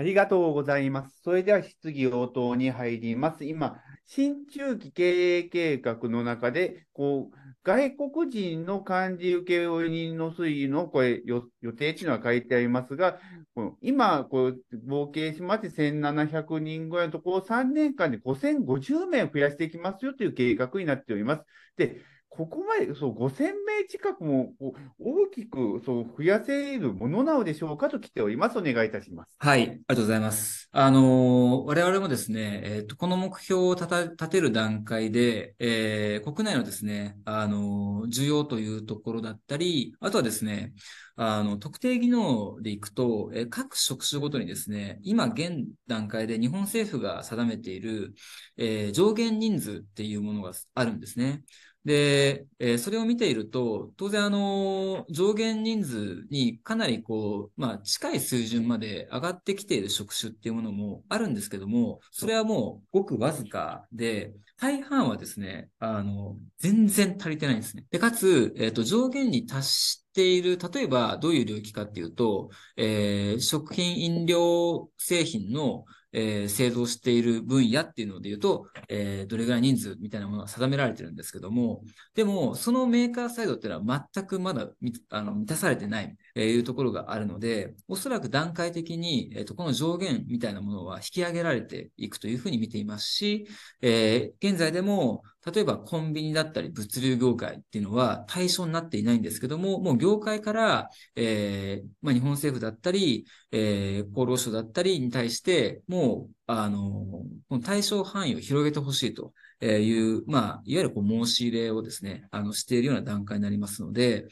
[0.00, 1.20] ありがとうございます。
[1.22, 3.44] それでは質疑応答に入ります。
[3.44, 11.42] 今、新中期経営計画の中で、こう、外国人の漢字請負人の推移のこれ予
[11.76, 13.18] 定というのは書いてありますが、
[13.54, 21.42] この今、こう、合計しまして1700人ぐらいのところを3年間で5050名増やしていきますよという計画になっております。
[21.76, 22.00] で、
[22.40, 24.54] ここまでそう5000名近くも
[24.98, 28.58] 大きくそう増やせるものなのでしょうかと来ております。
[28.58, 29.36] お願いいたします。
[29.38, 30.70] はい、ありがとうございます。
[30.72, 40.72] あのー、我々もですね、え、ー、と、この目標を立てる段階で、えー、国内のですね、あの需要というところだったり、あとはですね、
[41.16, 48.14] あの、特定技能でいくと、え各職種ごとにですね、今現段階で日本政府が定めている、
[48.56, 51.42] え上限人数っていうものがあるんですね。
[51.84, 67.86] で、えー、それを見ていると、当然あの、上限人数にかなりこう、まあ近い水準まで上がってきている職種っていうものもあるんですけども、それはもうごくわずかで、大半はですね、あの、全然足りてないんですね。
[67.90, 81.82] で、かつ、えっ、ー、と、上限に達している、例えばどういう領域かっていうと、えー、食品飲料製品のえー、製造している分野っていうので言うと、えー、どれぐらい人数みたいなものが定められてるんですけども、
[82.14, 84.68] でも、そのメーカーサイドっていうのは全くまだ
[85.10, 93.46] あの満たされてない、えー、いうところがあるので、おそらく段階的に、えーと、この上限みたいなものは引き上げられていくというふうに見ていますし、
[93.80, 114.26] えー、現在でも、例えばコンビニだったり物流業界っていうのは対象になっていないんですけども、もう業界から、えー、まあ、日本政府だったり、えー、厚労省だったりに対して、もう、あの、この対象範囲を広げてほしいという、まあ、いわゆるこう申し入れをですね、あの、しているような段階になりますので、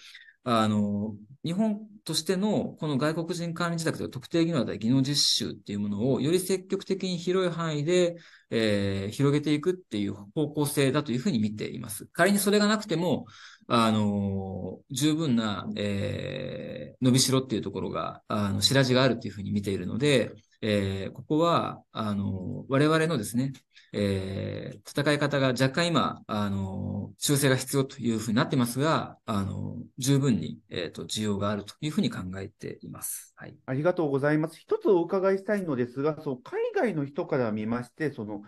[0.45, 1.15] あの、
[1.45, 8.17] 日本としてのこの外国人管理自宅とか特定技能だったり技能実習っていうものをより積極的に広い範囲で、
[8.51, 12.07] えー、広げていくっていう方向性だというふうに見ています。
[12.07, 13.27] 仮にそれがなくても、
[13.67, 23.53] あの、十分な、えー、伸びしろっていうところが、あの、白地があるというふうに見ているので、えー、ここは、あの、我々のですね、
[23.93, 33.33] えー、戦い方が若干今、あの、修正が必要というふうになってますが、あの、十分に、えっ、ー、と、需要があるというふうに考えています。
[33.37, 33.57] はい。
[33.67, 34.59] ありがとうございます。
[34.59, 38.43] 一つお伺いしたいのですが、そう、海外の人から見まして、その、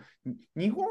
[0.55, 0.85] 日本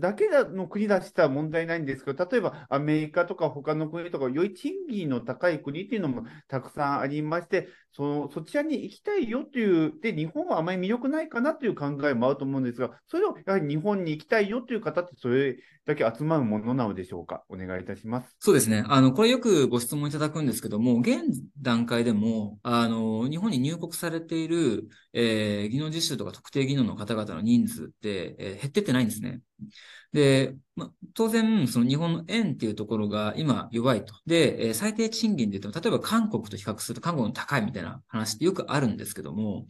[0.00, 17.42] だけの国だしたら問題ないんですけど、例えばアメリカとか他の国とか、より賃金の高い国っていうのもたくさんありまして、そのそちらに行きたいよという、で、日本はあまり魅力ないかなという考えもあると思うんですが、それをやはり日本に行きたいよという方って、それだけ集まるものなのでしょうか？
[17.48, 18.36] お願いいたします。
[18.38, 18.84] そうですね。
[18.86, 21.22] あの、これよくご質問いただくんですけども、現
[21.60, 29.40] 段階でも、あの、日本に入国されている、えー、技能実習とか特定技能の方々の人数って、えー、減ってってないんですね。
[30.12, 34.14] で、ま、当然、その日本の円っていうところが今弱いと。
[34.26, 39.66] で、えー、最低賃金で言うと、例えば韓国と比較すると韓国の高いみたいな話ってよくあるんですけども、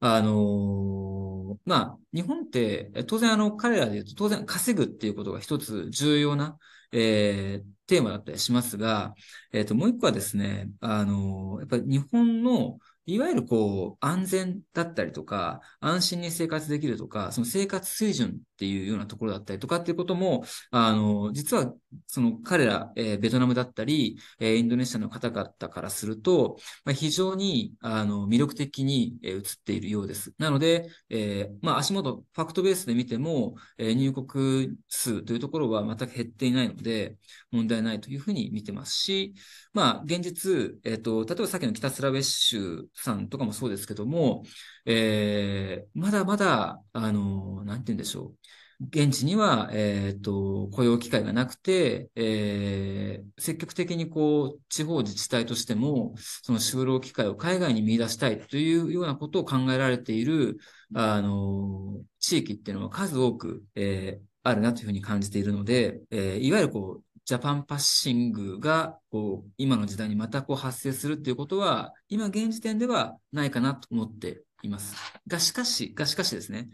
[0.00, 6.58] あのー、まあ、日本って、当然あの、彼らで言うと、当然稼ぐっていうことが一つ重要な、
[6.92, 9.14] えー、テーマだったりしますが、
[9.52, 21.72] えっ、ー、と、もう一個はですね、あの、やっぱり日本のいわゆるこう、安全だったりとか、安心に生活できるとか、その生活水準っていうようなところだったりとかっていうことも、あの、実は、
[22.06, 30.32] その彼ら、えー、ベトナムだったり、えー、インドネシアの方々からすると、まあ、非常に、あの、魅力的に、えー、映っているようです。
[30.38, 37.16] なので、えー、まあ、足元、ファクトベースで見ても、えー、入国数というところは全く減っていないので、
[37.50, 39.34] 問題ないというふうに見てますし、
[39.72, 44.44] まあ、現実、えっ、ー、と、例えばさっきの北スラベッシュさんとかもそうですけども、
[44.86, 48.34] えー、まだまだ、あの、なんて言うんでしょう。
[48.82, 60.56] 現地には、えっ、ー、と、雇用機会がなくて、えー、積極的にこう、地方自治体としても、その就労機会を海外に見出したいというようなことを考えられている、
[60.94, 74.96] あの、地域っていうのは数多く、えー、あるなというふうに感じているので、えー、いわゆるこう、ジャパンパッシングが、こう、今の時代にまたこう発生するっていうことは、今現時点ではないかなと思っています。
[75.26, 76.68] が、しかし、が、しかしですね、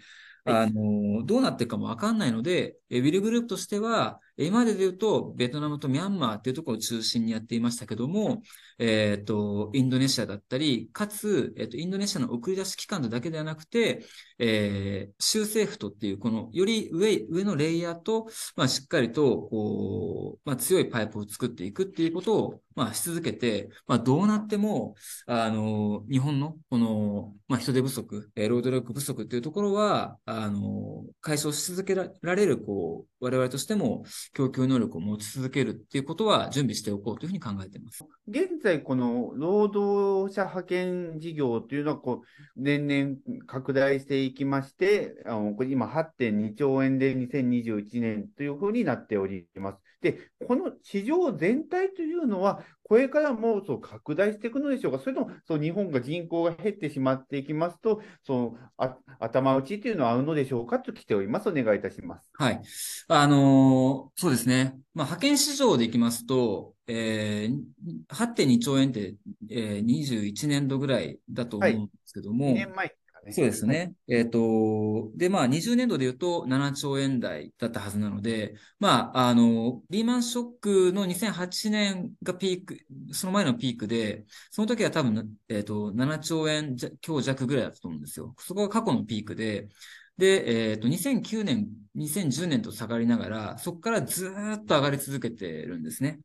[0.45, 8.43] あの、どうなっていくかもわかんないので、ウィルグループとしては、今までで言うと、ベトナムとミャンマーっていうところを中心にやっていましたけども、
[8.79, 14.05] えっ、と、インドネシアだったり、かつ、えっ、と、インドネシアの送り出し機関だけではなくて、
[14.39, 24.97] えー、州政府とっていう、この、より上、上のレイヤーと、まあ、しっかりと、こう、まあ、強いパイプを作っていくっていうことを、まあ、し続けて、まあ、どうなっても、
[25.27, 38.05] あの、日本の、この、まあ、人手不足、えー、労働力不足っていうところは、あの、解消し続けられる、こう、我々としても供給能力を持ち続けるっていうことは準備しておこうというふうに考えています。
[38.29, 42.27] 現在、この労働者派遣事業というのはこう、
[42.57, 49.86] 年々拡大していきまして、あのこれ今8.2兆円で2021年というふうになっております。
[50.01, 61.49] で、この市場全体というのは、これからもそう拡大していくのでしょうか、それともそう日本が人口が減ってしまっていきますと、そあ頭打ちというのは合うのでしょうかと来ております。
[61.49, 62.31] お願いいたします。
[62.35, 62.63] はい。
[63.09, 64.79] あのー、そうですね。
[64.95, 69.15] まあ、派遣市場でいきますと、えー、8.2兆円って、
[69.51, 72.95] えー、21年度ぐらいだと思うんですけども、はい、2年前
[73.27, 73.33] ね。
[73.33, 73.93] そうですね。
[74.09, 82.79] えっ、ー、と、で、まあ、20年度で言うと7兆円台だったはずなので、まあ、あの、リーマンショックの2008年がピーク、
[83.13, 88.35] その前のピークで、その時は多分、えっ、ー、と、7兆円強弱ぐらいだったと思うんですよ。
[88.39, 89.69] そこが過去のピークで、
[90.17, 96.21] で、えっ、ー、と、2009年、2010年と下がりながら、そこからずっと上がり続けてるんですね。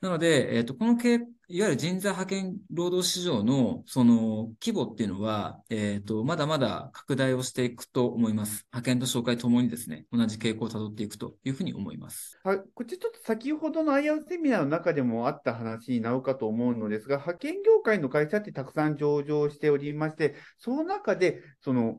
[0.00, 0.96] なので、えっ、ー、と、この
[1.52, 8.66] いわゆる人材派遣労働市場のその規模っていうのは、えっ、ー、と、まだまだ拡大をしていくと思います。
[8.72, 12.38] 派遣と紹介ともにですね、同じ傾向をたどっていくというふうに思います。
[12.44, 21.98] はい、こっちちょっと先ほどの IR セミナーの中でもあった話になるかと思うのですが、派遣業界の会社ってたくさん上場しておりまして、その中で、その、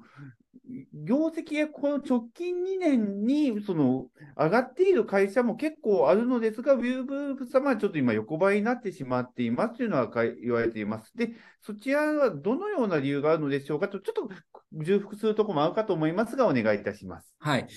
[0.94, 4.08] 業績がこの直近2年にその
[4.38, 10.10] 上がっている会社も結構あるのですが、ウィルブループ様はちょっと今横ばいになってしまっていますというのは
[10.42, 11.16] 言われています。
[11.18, 11.32] で、
[11.64, 14.30] そちらはどのような理由があるのでしょうかと、ちょっと
[14.74, 17.28] 重複するところもあるかと思いますが、お願いいたします。
[17.40, 17.68] はい。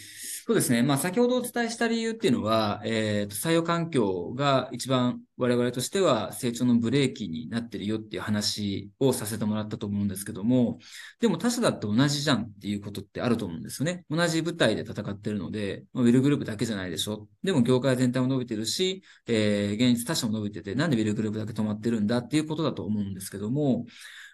[0.46, 0.82] そうですね。
[0.82, 10.78] まあ、先ほどお伝えした理由っていうのは、えっ、ー、と、採用環境が一番我々としては成長のブレーキになってるよっていう話をさせてもらったと思うんですけども、
[11.20, 14.04] でも他社だって同じじゃんっていうことってあると思うんですよね。
[14.08, 17.26] 同じ舞台で戦ってるので、ウィルグループだけじゃないでしょ。
[17.42, 23.73] でも業界全体も伸びてるし、えー、現実他社も伸びてて、なんでウィルグループだけ止まってるんだっていうことだと思うんですけども、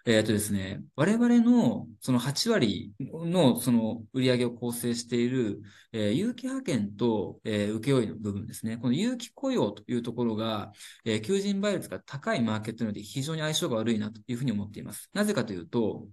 [0.05, 5.61] えっ、ー、とですね、我々のその8割のその売り上げを構成している、
[5.93, 8.77] えー、有機派遣と、えー、請負の部分ですね。
[8.77, 10.71] この有機雇用というところが、
[11.05, 15.09] えー、求人倍率が高いマーケットなので非常に相性が悪いなというふうに思っています。
[15.13, 16.07] なぜかというと、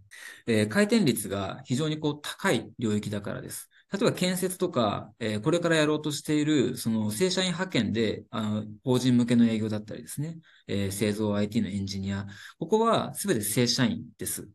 [0.47, 3.71] えー、回転率が非常にこう高い領域だからです。
[3.91, 12.27] 例えば建設とか、えー、これからやろうとしている、その正社員派遣で、あの、法人向けの営業だったりですね、えー、製造 IT のエンジニア、
[12.59, 14.49] ここはすべて正社員です。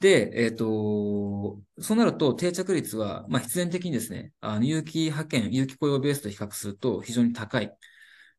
[0.00, 7.70] で、えっ、ー、と、そうなると定着率は、まあ、必然的にですね、あの、有機派遣、有機雇用ベースと比較すると非常に高い。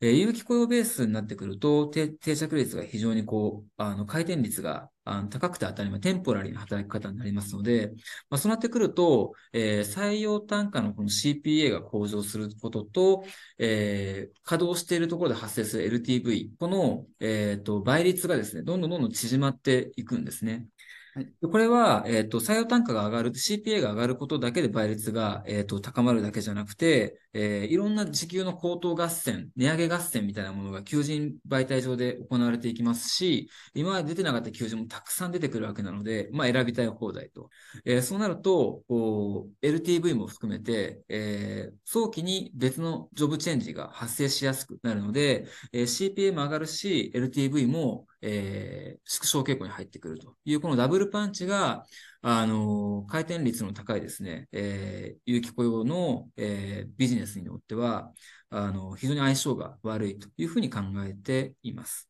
[0.01, 7.91] えー、有機雇用ベースになってくると、定着率が非常にこう、あの、回転率があの高くて当たり前、テンポラリーな働き方になりますので、
[8.29, 13.23] まあ、そうなってくると、えー、採用単価のこの CPA が向上することと、
[13.57, 20.67] えー、稼働しているところで発生する LTV、この、えっ、ー、と、倍率がですね、どんどんどんどん縮まっていくんですね。
[21.13, 37.49] はい、これは、えっ、ー、と、採用単価が上がる、CPA が上がることだけで倍率が、えっ、ー、と、高まるだけじゃなくて、えー、いろんな時給の高騰合戦、値上げ合戦みたいなものが求人媒体上で行われていきますし、今まで出てなかった求人もたくさん出てくるわけなので、まあ、選びたい放題と。
[37.85, 51.85] えー、そうなると、こう、LTV も含めて、えー、早期に別のジョブチェンジが発生しやすくなるので、えー、CPA も上がるし、LTV もえー、縮小傾向に入ってくるという、このダブルパンチが、
[52.21, 58.11] あの、回転率の高いですね、えー、有機雇用の、えー、ビジネスによっては、
[58.49, 62.09] あの、非常に相性が悪いというふうに考えています。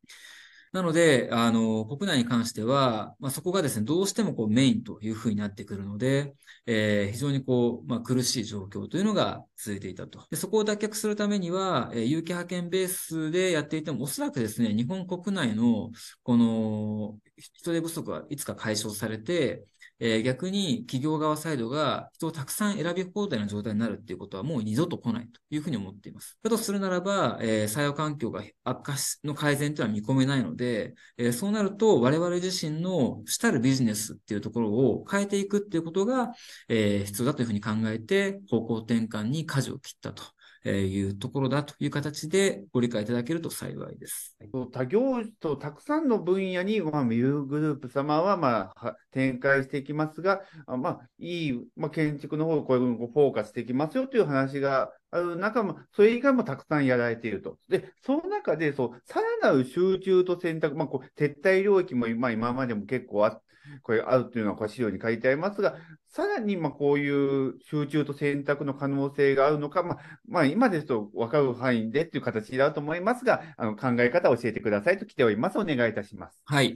[0.73, 6.33] なので、あの、国内に関しては、まあ、そこがですね、どうしてもこうメインというふうになってくるので、
[6.65, 10.25] えー、非常にこう、まあ、苦しい状況というのが続いていたと。
[10.29, 15.91] でそこを脱却するためには、えー、有機派遣ベースでやっていても、おそらくですね、日本国内の、
[16.23, 19.65] この、人手不足はいつか解消されて、
[19.99, 26.37] えー、逆に企業側サイドが人をたくさん選び放題の状態になるっていうことはもう二度と来ないというふうに思っています。
[26.43, 36.31] だとするならば、えー、採用環境が悪化しの改善というのは見込めないので、えー、そうなると我々自身の主たるビジネスっていうところを変えていくっていうことが、
[36.67, 40.23] えー、必要だというふうに考えて方向転換に舵を切ったと
[40.69, 44.37] いうところだという形でご理解いただけると幸いです。
[44.71, 57.57] 他業種とたくさんの分野に、まあ、ミューグループ様は、まあ、展開していきますが、あまあ、いい、まあ、建築の方をこういうフォーカスしていきますよという話がある中も、それ以外もたくさんやられていると。
[57.67, 63.50] で、その中で、そう、さらなる集中と選択、まあ、こう撤退領域も、ま、今までも結構あって
[63.83, 65.75] これあるというのはこ資料に書いてありますが、
[66.09, 69.97] さらにまあこういう集中と選択の可能性があるのか、まあ、
[70.27, 75.57] まあ、今ですと分かる範囲でという形だと思いますが、あの考え方を教えてくださいと来ております。
[75.57, 76.41] お願いいたします。
[76.45, 76.75] はい。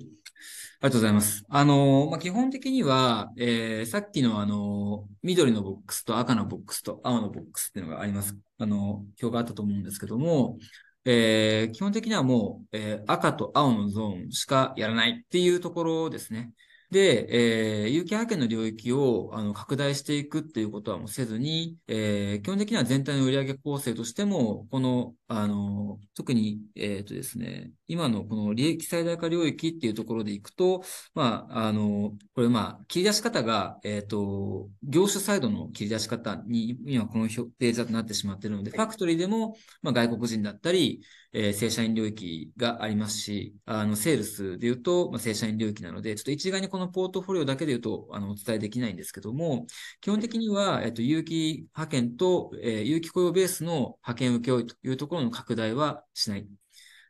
[0.82, 1.44] ありがとうございます。
[1.50, 8.38] あの、まあ、基本的には、えー、さっきのあの、緑のボックスと赤のボックスと青のボックスっていうのがあります。
[8.58, 10.58] あの、表があったと思うんですけども、
[11.06, 16.52] えー、基本的にはもう、えー、赤と青のゾーンしかやらないっていうところですね。
[16.92, 41.02] で、えー、有機派遣の領域をあの拡大していくっていうことはもうせずに、えー、基本的には全体の売上構成としても、この、あの、特に、えっ、ー、とですね、今のこの利益最大化領域っていうところでいくと、まあ、あの、これまあ、切り出し方が、えっ、ー、と、業種サイドの切り出し方に、今このページだとなってしまっているので、ファクトリーでも、まあ、外国人だったり、
[41.34, 49.66] えー、正社員領域がありますし、あの、セールスで言うと、まあ、正社員領域なので、ちょっと一概にこのポートフォリオだけで言うと、あの、お伝えできないんですけども、
[50.02, 56.46] 基本的には、えっと、有機派遣と、えー、有機雇用ベースの派遣請負というところの拡大はしない。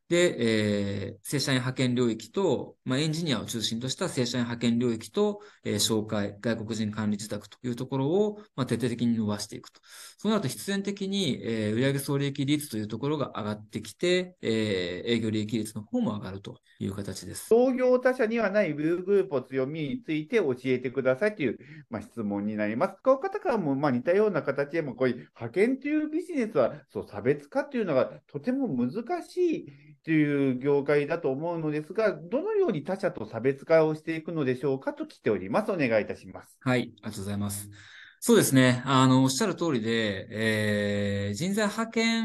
[0.07, 9.81] で、えー、正社員派遣領域と、まあ、エンジニアを中心とした正社員派遣領域と、えー、紹介、外国人管理受託というところを、まあ、徹底的に伸ばしていくと。
[10.17, 17.47] そうなると必然的に、えー、売上総利益率というところが上がってきて、えー、営業利益率の方も上がるという形です。
[17.47, 21.57] 創業他社にはないウーグループを強みについて教えてくださいという、
[21.89, 22.95] まあ、質問になります。
[23.03, 35.71] この方からも、まあ、似たような形でも、こういう派遣というビジネスは、そう、差別化というのがとても難しいという業界だと思うのですが、どのように他社と差別化をしていくのでしょうかと来ております。
[35.71, 36.57] お願いいたします。
[36.61, 37.69] はい、ありがとうございます。
[38.19, 38.83] そうですね。
[38.85, 42.23] あの、おっしゃる通りで、えー、人材派遣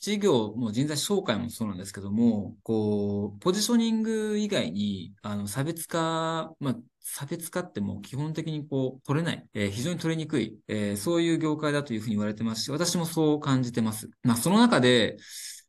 [0.00, 14.10] 事業も人材紹介もそうなんですけども、こう、ポジショニング以外に、あの、差別化、まあ、差別化っても基本的にこう取れない、えー、非常に取りにくい、えー、そういう業界だというふうに言われてますし、私もそう感じてます。
[14.22, 15.16] まあ、その中で、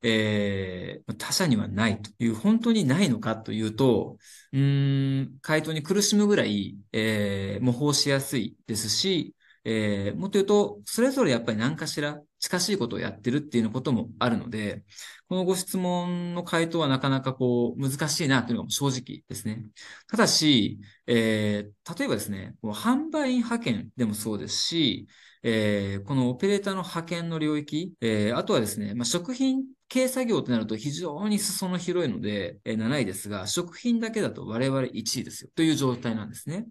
[0.03, 4.17] えー、他社にはないという、本当にないのかというと、
[4.51, 14.83] うん、回答に苦しむぐらい、えー、模倣しやすいですし、えー、もっと言うと、それぞれやっぱり何かしら近しいことをやってるっていうのこともあるので、
[15.29, 19.65] このご質問の回答はなかなかこう難しいなというのが正直ですね。
[20.07, 25.07] ただし、えー、例えばですね、この販売員派遣でもそうですし、
[25.43, 36.65] えー、このオペレーターの派遣の領域、えー、あとはですね、まあ、食品系作業ってなると非常に裾野広いので、えー、7位ですが、食品だけだと我々1位ですよという状態なんですね。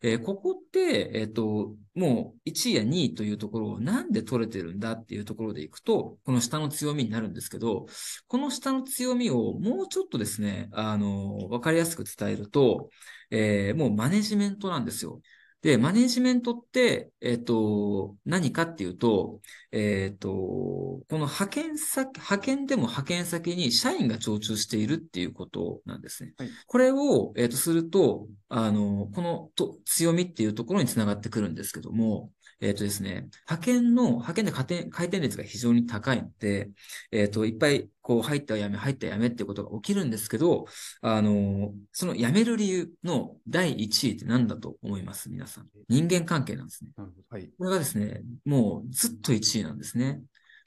[0.00, 7.86] えー、ここって、えっ、ー、と、もう1位や2位というところをなんで取れてるんだっていうところでいくと、この下の強みになるんですけど、
[8.28, 12.90] この下の強みをもうちょっとですね、あの、わかりやすく伝えると、
[13.30, 15.20] えー、もうマネジメントなんですよ。
[15.60, 19.40] で、マネジメントって、えっ、と、何かっていうと、
[19.72, 26.32] えっ、と、この派遣先、派遣でも派遣先に社員が常駐しているっていうことなんですね。
[26.38, 36.70] はい、これを、えっ、と、すると、あの、このと強みっていうところにつながってくるんですけども、えっ、ー、とですね、派遣の、派遣で回転回転率が非常に高いので、
[37.12, 40.64] えっ、ー、と、いっぱい、こう、入ったやめ、入ったやめってことが起きるんですけど、
[41.02, 45.28] あの、そのやめる理由の第1位って何だと思います？
[45.28, 45.66] 皆さん。
[45.90, 46.92] 人間関係なんですね。
[47.28, 47.50] はい。
[47.58, 50.22] これがですね、もうずっと1位なんですね。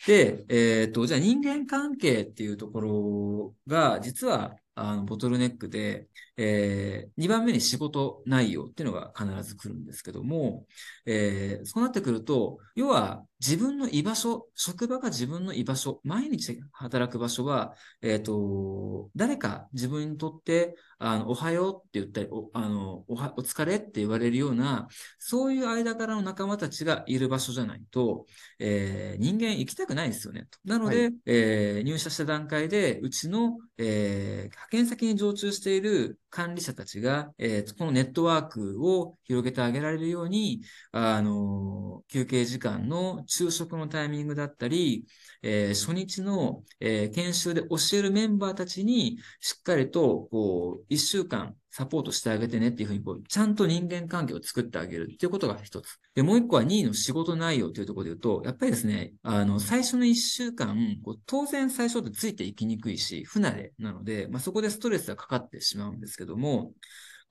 [0.05, 10.65] で、えっ、ー、と、じゃあ人間関係っていうところが、実は、あの、ボトルネックで、えー、2番目に仕事内容っていうのが必ず来るんですけども、
[11.07, 28.27] えー、そうなってくると、要は自分の居場所、職場が自分の居場所、毎日働く場所は、えっ、ー、と、誰か自分にとって、あの、おはようって言ったり、お、あの、おは、お疲れって言われるような、そういう間からの仲間たちがいる場所じゃないと、
[28.59, 30.47] えー、人間行きたくないですよね。
[30.63, 45.05] なので、はい、えー、入社した段階で、うちの、えー、派遣先に常駐している管理者たちが、えー、このネットワークを広げてあげられるように、あの、休憩時間の昼食のタイミングだったり、
[45.41, 55.97] えー、初日の、えー、研修で教えるメンバーたちに、しっかりと、こう、一週間、サポートしてあげてねっていうふうに、こう、ちゃんと人間関係を作ってあげるっていうことが一つ。
[56.13, 66.73] で、もう一個は任意の仕事内容というところで言うと、やっぱりですね、あの、最初の一週間、こう当然最初ってついていきにくいし、不慣れなので、まあ、そこでストレスがかかってしまうんですけども、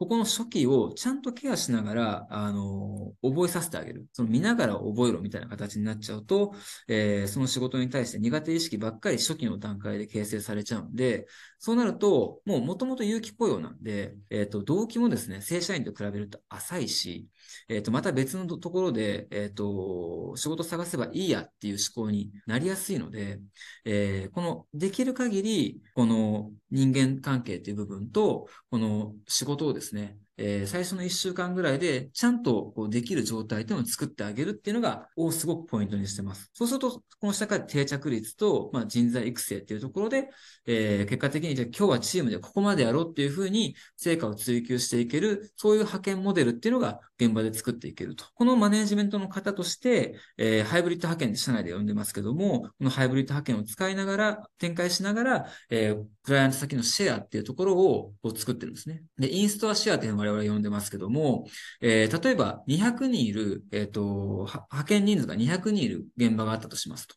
[0.00, 4.06] ここの初期をちゃんとケアしながら、あの、覚えさせてあげる。
[4.14, 6.54] その見ながら覚えろみたいな形になっちゃうと、
[6.88, 11.26] えー、その仕事に対して苦手意識ばっかり初期の段階で形成されちゃうんで、
[11.58, 17.28] そうなると、もう元々有機雇用なんで、えっ、ー、と、動機もですね、正社員と比べると浅いし、
[17.68, 23.40] えっ、ー、と、また別のところで、えっ、ー、と、仕事探せばいいやっていう思考になりやすいので、
[23.84, 36.50] えー、この、できる限り、この人間関係っていう部分と、この仕事をですね、えー、最初の1週間ぐらいで、ちゃんとこうできる状態というのを作ってあげるっていうのが、をすごくポイントにしてます。
[36.54, 40.30] そうすると、この社会定着率と、まあ、人材育成っていうところで、
[40.66, 48.24] えー、結果的に、じゃあ今日はチームでここまでやろうっていうふうに、成果を追求していける、そういう派遣モデルっていうのが、現場で作っていけると。
[48.34, 59.02] このマネジメントの方として、えー、ハイブリッド派遣で社内で呼んでますけども、このハイブリッド派遣を使いながら、展開しながら、えー、クライアント先のシェアっていうところを作ってるんですね。
[59.18, 61.46] で、インストアシェアっていうのを我々呼んでますけども、
[61.80, 67.16] えー、例えば200人いる、えっ、ー、と、派遣人数が200人いる現場があったとしますと。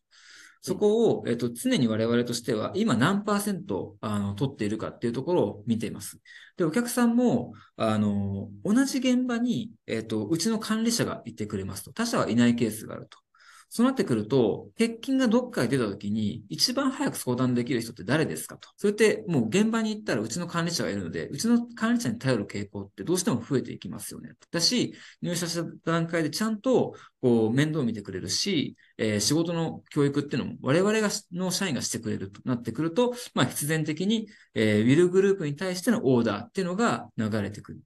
[0.66, 6.20] そこを、えっと、常に我々としては、今何パーセント、あの、取っているかっていうところを見ています。
[6.56, 11.92] で、お客さんも、あの、同じ現場に、えっと、うちの管理者がいてくれますと。
[11.92, 13.20] 他者はいないケースがあると。
[13.76, 18.70] そうなってくると、欠勤がどっかに出た時に、一番早く相談できる人って誰ですかと。
[18.78, 24.34] それってもう現場に行ったらうちの管理者がいるので、うちの管理者に頼る傾向ってどうしても増えていきますよね。
[24.52, 37.80] だし、入社した段階でちゃんとこう面倒を見てくれるし、えー、仕事の教育っていうのも我々がの社員がしてくれるとなってくると、まあ必然的に、えー、ウィルグループに対してのオーダーっていうのが流れてくる。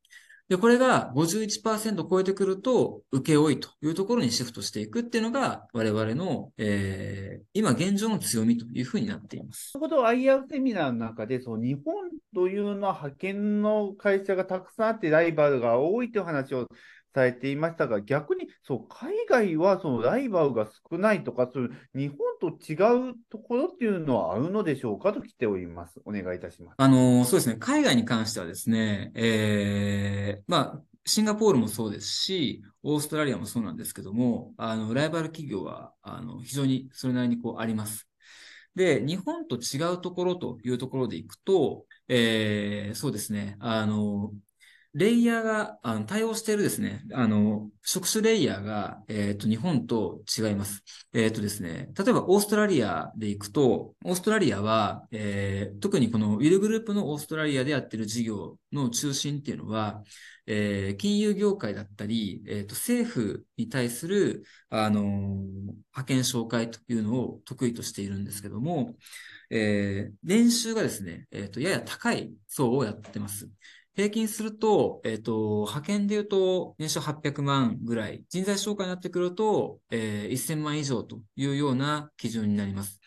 [0.50, 9.74] で、これが51%超えてくると、受け負いというところにシフトしていくっていうのが、我々の、えー、今現状の強みというふうになっています。
[9.74, 11.94] ということは、IR セミナーの中で、そう、日本
[12.34, 16.70] というのは派遣の会社がたくさんあって、ライバルが多いという話を
[17.18, 22.76] されていましたが、逆にそう海外はそのライバルが少ないとか、そういう日本と違
[23.10, 26.00] うところっていうのはあるのでしょうかと来ております。
[26.06, 26.76] お願いいたします。
[26.78, 38.08] あの、そうですね、海外に関してはですね、えー、まあ、シンガポールもそうですし、オーストラリアもそうなんですけども、あの、ライバル企業は、あの、非常にそれなりにこうあります。
[38.76, 44.32] で、日本と違うところというところでいくと、えー、そうですね、あの、
[44.98, 50.84] レイヤーが、あの、対応しているですね、あの、職種レイヤーが、えっ、ー、と、日本と違います。
[51.14, 60.02] えっ、ー、とですね、例えばオーストラリアで行くと、オーストラリアは、えー、特にこのウィルグループのオーストラリアでやってる事業の中心っていうのは、
[60.48, 68.96] えー、金融業界だったり、えっ、と、政府に対する、あの派遣紹介というのを得意としているんですけども、
[69.52, 73.48] えー、年収がですね、えっ、と、やや高い層をやってます。
[73.98, 83.00] 平均すると、えっ、ー、と、派遣で言うと、年収800万ぐらい、人材紹介になってくると、えー、1000万以上というような基準になります。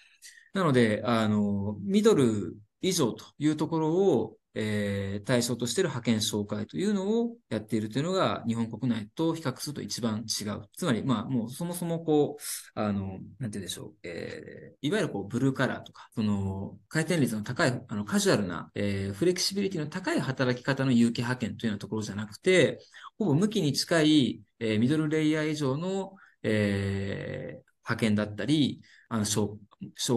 [0.53, 10.63] なので、あの、ミドル以上というところを、えー、対象としている派遣紹介というのをやっているというのが日本国内と比較すると一番違う。
[10.77, 22.81] つまり、まあ、もうそもそもこう、あの、なんて言うんでしょう、えー、いわゆるこう、ブルーカラーとか、その、回転率の高い、あの、カジュアルな、えー、フレキシビリティの高い働き方の有機派遣というようなところじゃなくて、
[23.19, 29.59] ほぼ無期に近い、えー、ミドルレイヤー以上の、えー、派遣だったり、あの、紹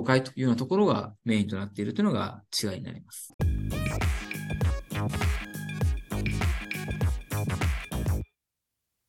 [0.03, 3.33] 介というようなところがメインとなっているというのが違いになります。